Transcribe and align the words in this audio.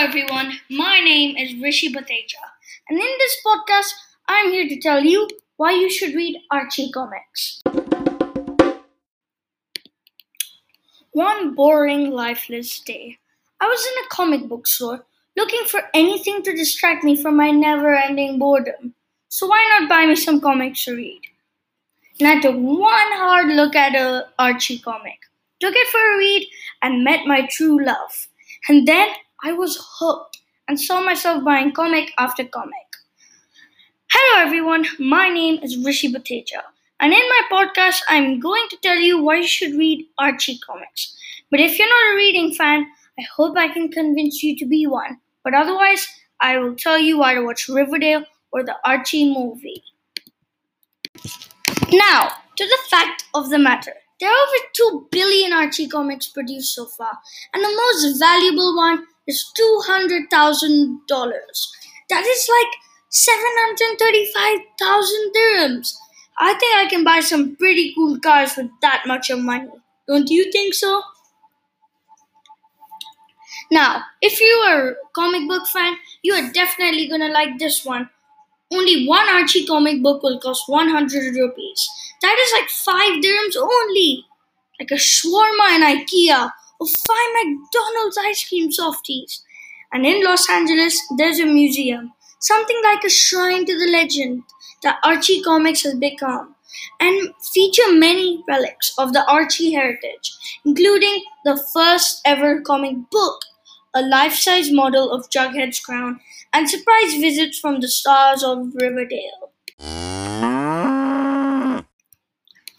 everyone. 0.00 0.50
My 0.70 0.98
name 1.04 1.36
is 1.36 1.60
Rishi 1.60 1.92
Bateja, 1.92 2.40
and 2.88 2.98
in 2.98 3.12
this 3.18 3.36
podcast, 3.46 3.92
I'm 4.28 4.50
here 4.50 4.66
to 4.66 4.80
tell 4.80 5.04
you 5.04 5.28
why 5.58 5.72
you 5.72 5.90
should 5.90 6.14
read 6.14 6.40
Archie 6.50 6.90
comics. 6.90 7.60
One 11.12 11.54
boring, 11.54 12.12
lifeless 12.12 12.80
day, 12.80 13.18
I 13.60 13.66
was 13.66 13.84
in 13.84 14.04
a 14.04 14.08
comic 14.08 14.48
book 14.48 14.66
store 14.66 15.04
looking 15.36 15.66
for 15.66 15.82
anything 15.92 16.42
to 16.44 16.56
distract 16.56 17.04
me 17.04 17.14
from 17.14 17.36
my 17.36 17.50
never 17.50 17.94
ending 17.94 18.38
boredom. 18.38 18.94
So, 19.28 19.48
why 19.48 19.62
not 19.68 19.90
buy 19.90 20.06
me 20.06 20.16
some 20.16 20.40
comics 20.40 20.82
to 20.86 20.96
read? 20.96 21.20
And 22.18 22.26
I 22.26 22.40
took 22.40 22.56
one 22.56 23.12
hard 23.20 23.48
look 23.48 23.76
at 23.76 23.94
a 23.94 24.28
Archie 24.38 24.78
comic, 24.78 25.18
took 25.60 25.74
it 25.76 25.88
for 25.88 26.00
a 26.00 26.16
read, 26.16 26.48
and 26.80 27.04
met 27.04 27.26
my 27.26 27.46
true 27.50 27.84
love. 27.84 28.28
And 28.66 28.88
then 28.88 29.08
I 29.42 29.52
was 29.52 29.78
hooked 29.98 30.38
and 30.68 30.78
saw 30.78 31.00
myself 31.00 31.42
buying 31.42 31.72
comic 31.72 32.12
after 32.18 32.44
comic. 32.44 32.74
Hello 34.12 34.44
everyone, 34.44 34.84
my 34.98 35.30
name 35.30 35.62
is 35.62 35.82
Rishi 35.82 36.12
Bateja, 36.12 36.60
and 37.00 37.14
in 37.14 37.18
my 37.20 37.42
podcast, 37.50 38.00
I'm 38.10 38.38
going 38.38 38.66
to 38.68 38.76
tell 38.82 38.96
you 38.96 39.22
why 39.22 39.36
you 39.36 39.46
should 39.46 39.78
read 39.78 40.04
Archie 40.18 40.58
comics. 40.58 41.16
But 41.50 41.60
if 41.60 41.78
you're 41.78 41.88
not 41.88 42.12
a 42.12 42.16
reading 42.16 42.52
fan, 42.52 42.86
I 43.18 43.22
hope 43.34 43.56
I 43.56 43.68
can 43.68 43.90
convince 43.90 44.42
you 44.42 44.58
to 44.58 44.66
be 44.66 44.86
one. 44.86 45.18
But 45.42 45.54
otherwise, 45.54 46.06
I 46.42 46.58
will 46.58 46.74
tell 46.74 46.98
you 46.98 47.18
why 47.18 47.32
to 47.32 47.42
watch 47.42 47.66
Riverdale 47.66 48.24
or 48.52 48.62
the 48.62 48.76
Archie 48.84 49.32
movie. 49.32 49.82
Now, 51.92 52.28
to 52.56 52.66
the 52.66 52.78
fact 52.90 53.24
of 53.32 53.48
the 53.48 53.58
matter. 53.58 53.94
There 54.20 54.28
are 54.28 54.46
over 54.46 54.64
2 54.74 55.08
billion 55.10 55.54
Archie 55.54 55.88
comics 55.88 56.28
produced 56.28 56.74
so 56.74 56.84
far, 56.84 57.18
and 57.54 57.64
the 57.64 57.74
most 57.74 58.18
valuable 58.18 58.76
one 58.76 59.06
is 59.30 59.50
$200,000. 59.56 61.72
That 62.10 62.26
is 62.26 62.48
like 62.56 62.72
735,000 63.08 65.32
dirhams. 65.36 65.94
I 66.38 66.54
think 66.54 66.76
I 66.76 66.86
can 66.88 67.04
buy 67.04 67.20
some 67.20 67.56
pretty 67.56 67.94
cool 67.94 68.18
cars 68.18 68.56
with 68.56 68.70
that 68.82 69.04
much 69.06 69.30
of 69.30 69.38
money. 69.40 69.68
Don't 70.08 70.28
you 70.30 70.50
think 70.50 70.74
so? 70.74 71.02
Now, 73.70 74.04
if 74.20 74.40
you 74.40 74.52
are 74.66 74.90
a 74.90 74.94
comic 75.14 75.48
book 75.48 75.66
fan, 75.66 75.96
you 76.22 76.34
are 76.34 76.50
definitely 76.52 77.08
gonna 77.08 77.28
like 77.28 77.58
this 77.58 77.84
one. 77.84 78.10
Only 78.72 79.06
one 79.06 79.28
Archie 79.28 79.66
comic 79.66 80.02
book 80.02 80.22
will 80.22 80.40
cost 80.40 80.64
100 80.68 81.34
rupees. 81.36 81.88
That 82.22 82.36
is 82.38 82.52
like 82.52 82.68
5 82.70 83.22
dirhams 83.22 83.56
only. 83.56 84.24
Like 84.80 84.90
a 84.92 84.94
shawarma 84.94 85.76
in 85.76 85.82
IKEA 85.82 86.52
or 86.80 86.86
5 86.86 86.94
McDonald's 87.44 88.18
ice 88.18 88.48
cream 88.48 88.72
softies. 88.72 89.42
And 89.92 90.06
in 90.06 90.24
Los 90.24 90.48
Angeles, 90.48 90.98
there's 91.18 91.38
a 91.38 91.46
museum, 91.46 92.12
something 92.38 92.80
like 92.82 93.04
a 93.04 93.10
shrine 93.10 93.66
to 93.66 93.78
the 93.78 93.90
legend 93.92 94.44
that 94.82 94.98
Archie 95.04 95.42
Comics 95.42 95.82
has 95.82 95.94
become, 95.94 96.54
and 96.98 97.34
feature 97.52 97.92
many 97.92 98.42
relics 98.48 98.92
of 98.98 99.12
the 99.12 99.26
Archie 99.26 99.72
heritage, 99.72 100.32
including 100.64 101.22
the 101.44 101.62
first 101.74 102.20
ever 102.24 102.60
comic 102.62 102.96
book, 103.10 103.40
a 103.94 104.02
life 104.02 104.34
size 104.34 104.70
model 104.72 105.10
of 105.10 105.28
Jughead's 105.28 105.80
crown, 105.80 106.20
and 106.52 106.70
surprise 106.70 107.14
visits 107.14 107.58
from 107.58 107.80
the 107.80 107.88
stars 107.88 108.42
of 108.42 108.72
Riverdale. 108.74 109.52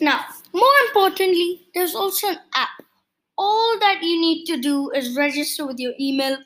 Now, 0.00 0.24
more 0.54 0.76
importantly, 0.86 1.66
there's 1.74 1.94
also 1.94 2.28
an 2.28 2.38
app. 2.54 2.70
All 3.42 3.78
that 3.80 4.02
you 4.02 4.20
need 4.20 4.44
to 4.48 4.58
do 4.58 4.90
is 4.90 5.16
register 5.16 5.66
with 5.66 5.78
your 5.78 5.94
email, 5.98 6.36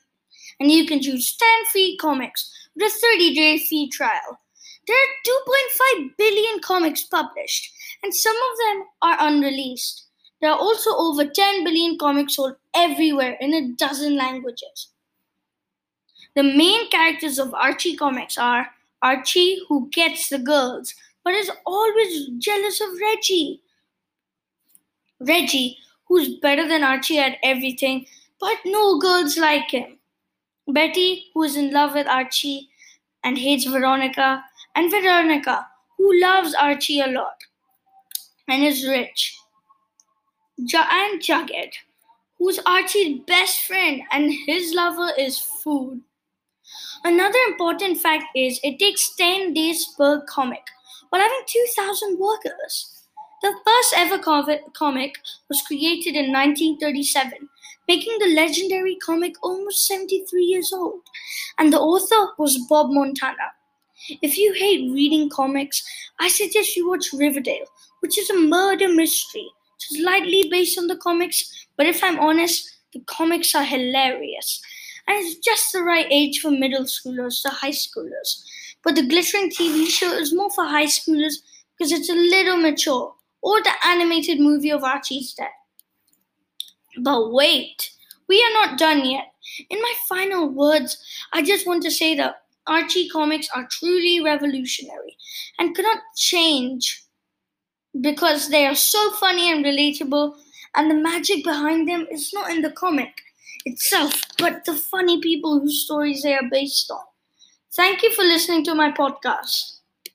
and 0.60 0.70
you 0.70 0.86
can 0.86 1.02
choose 1.02 1.36
10 1.36 1.48
free 1.72 1.96
comics 2.00 2.48
with 2.76 2.86
a 2.86 2.98
30 3.16 3.34
day 3.34 3.58
free 3.58 3.88
trial. 3.88 4.38
There 4.86 4.96
are 4.96 5.98
2.5 5.98 6.16
billion 6.16 6.60
comics 6.60 7.02
published, 7.02 7.72
and 8.04 8.14
some 8.14 8.36
of 8.36 8.58
them 8.58 8.84
are 9.02 9.28
unreleased. 9.28 10.04
There 10.40 10.52
are 10.52 10.58
also 10.58 10.90
over 10.94 11.24
10 11.24 11.64
billion 11.64 11.98
comics 11.98 12.36
sold 12.36 12.54
everywhere 12.76 13.36
in 13.40 13.54
a 13.54 13.72
dozen 13.72 14.16
languages. 14.16 14.90
The 16.36 16.44
main 16.44 16.88
characters 16.90 17.40
of 17.40 17.54
Archie 17.54 17.96
comics 17.96 18.38
are 18.38 18.68
Archie, 19.02 19.58
who 19.68 19.88
gets 19.90 20.28
the 20.28 20.38
girls, 20.38 20.94
but 21.24 21.34
is 21.34 21.50
always 21.66 22.28
jealous 22.38 22.80
of 22.80 23.00
Reggie. 23.00 23.62
Reggie, 25.18 25.78
who's 26.14 26.38
better 26.40 26.68
than 26.68 26.84
Archie 26.84 27.18
at 27.18 27.38
everything, 27.42 28.06
but 28.40 28.58
no 28.64 28.98
girls 29.00 29.36
like 29.36 29.70
him. 29.70 29.98
Betty, 30.68 31.26
who 31.34 31.42
is 31.44 31.56
in 31.56 31.72
love 31.72 31.94
with 31.94 32.06
Archie 32.06 32.70
and 33.24 33.38
hates 33.38 33.64
Veronica. 33.66 34.44
And 34.76 34.90
Veronica, 34.90 35.68
who 35.98 36.20
loves 36.20 36.54
Archie 36.54 37.00
a 37.00 37.08
lot 37.08 37.36
and 38.48 38.64
is 38.64 38.86
rich. 38.86 39.36
Ja- 40.58 40.88
and 40.90 41.20
Jughead, 41.22 41.74
who's 42.38 42.58
Archie's 42.66 43.20
best 43.26 43.60
friend 43.62 44.02
and 44.12 44.32
his 44.46 44.74
lover 44.74 45.12
is 45.18 45.38
food. 45.38 46.02
Another 47.04 47.38
important 47.46 48.00
fact 48.00 48.24
is 48.34 48.58
it 48.64 48.80
takes 48.80 49.14
10 49.14 49.54
days 49.54 49.86
per 49.96 50.20
comic 50.22 50.64
while 51.10 51.22
having 51.22 51.44
2,000 51.46 52.18
workers. 52.18 52.93
The 53.44 53.54
first 53.62 53.92
ever 53.94 54.18
comic 54.72 55.18
was 55.50 55.60
created 55.66 56.16
in 56.16 56.32
1937, 56.32 57.50
making 57.86 58.18
the 58.18 58.34
legendary 58.34 58.96
comic 58.96 59.34
almost 59.42 59.86
73 59.86 60.42
years 60.42 60.72
old, 60.72 61.02
and 61.58 61.70
the 61.70 61.78
author 61.78 62.32
was 62.38 62.56
Bob 62.70 62.86
Montana. 62.90 63.52
If 64.22 64.38
you 64.38 64.54
hate 64.54 64.90
reading 64.90 65.28
comics, 65.28 65.84
I 66.18 66.28
suggest 66.28 66.74
you 66.74 66.88
watch 66.88 67.12
Riverdale, 67.12 67.66
which 68.00 68.16
is 68.18 68.30
a 68.30 68.40
murder 68.40 68.88
mystery, 68.88 69.50
slightly 69.76 70.48
based 70.50 70.78
on 70.78 70.86
the 70.86 70.96
comics, 70.96 71.66
but 71.76 71.84
if 71.84 72.02
I'm 72.02 72.18
honest, 72.18 72.78
the 72.94 73.00
comics 73.00 73.54
are 73.54 73.64
hilarious. 73.64 74.62
And 75.06 75.18
it's 75.18 75.36
just 75.44 75.70
the 75.70 75.82
right 75.82 76.06
age 76.10 76.40
for 76.40 76.50
middle 76.50 76.84
schoolers 76.84 77.42
to 77.42 77.50
high 77.50 77.72
schoolers. 77.72 78.42
But 78.82 78.94
the 78.94 79.06
Glittering 79.06 79.50
TV 79.50 79.86
show 79.86 80.14
is 80.14 80.34
more 80.34 80.50
for 80.50 80.64
high 80.64 80.86
schoolers 80.86 81.34
because 81.76 81.92
it's 81.92 82.08
a 82.08 82.14
little 82.14 82.56
mature, 82.56 83.12
or 83.44 83.62
the 83.62 83.72
animated 83.86 84.40
movie 84.40 84.72
of 84.72 84.82
Archie's 84.82 85.34
Death. 85.34 85.50
But 86.98 87.30
wait, 87.30 87.90
we 88.26 88.42
are 88.42 88.52
not 88.54 88.78
done 88.78 89.04
yet. 89.04 89.32
In 89.68 89.80
my 89.82 89.92
final 90.08 90.48
words, 90.48 90.96
I 91.32 91.42
just 91.42 91.66
want 91.66 91.82
to 91.82 91.90
say 91.90 92.14
that 92.16 92.42
Archie 92.66 93.08
comics 93.10 93.48
are 93.54 93.68
truly 93.70 94.22
revolutionary 94.22 95.16
and 95.58 95.76
cannot 95.76 95.98
change 96.16 97.04
because 98.00 98.48
they 98.48 98.66
are 98.66 98.74
so 98.74 99.10
funny 99.12 99.52
and 99.52 99.64
relatable, 99.64 100.34
and 100.74 100.90
the 100.90 100.94
magic 100.94 101.44
behind 101.44 101.88
them 101.88 102.06
is 102.10 102.32
not 102.32 102.50
in 102.50 102.62
the 102.62 102.72
comic 102.72 103.12
itself, 103.66 104.22
but 104.38 104.64
the 104.64 104.74
funny 104.74 105.20
people 105.20 105.60
whose 105.60 105.84
stories 105.84 106.22
they 106.22 106.34
are 106.34 106.48
based 106.50 106.90
on. 106.90 107.04
Thank 107.74 108.02
you 108.02 108.10
for 108.12 108.22
listening 108.22 108.64
to 108.64 108.74
my 108.74 108.90
podcast. 108.90 109.73